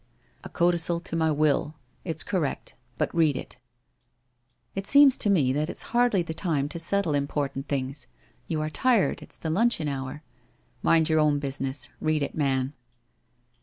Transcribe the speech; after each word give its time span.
'A 0.43 0.49
codicil 0.49 0.99
to 1.01 1.15
my 1.15 1.29
will. 1.29 1.75
It's 2.03 2.23
correct. 2.23 2.73
But 2.97 3.13
read 3.13 3.37
it.' 3.37 3.57
* 4.17 4.75
It 4.75 4.87
seems 4.87 5.15
to 5.17 5.29
me 5.29 5.53
that 5.53 5.69
it's 5.69 5.83
hardly 5.93 6.23
the 6.23 6.33
time 6.33 6.67
to 6.69 6.79
settle 6.79 7.13
im 7.13 7.27
portant 7.27 7.67
things. 7.67 8.07
You 8.47 8.61
are 8.61 8.71
tired— 8.71 9.21
it's 9.21 9.37
the 9.37 9.51
luncheon 9.51 9.87
hour.' 9.87 10.23
* 10.57 10.81
Mind 10.81 11.07
your 11.07 11.19
own 11.19 11.37
business. 11.37 11.87
Read 11.99 12.23
it, 12.23 12.33
man.' 12.33 12.73